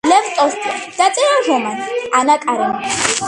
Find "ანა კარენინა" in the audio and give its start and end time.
2.21-3.17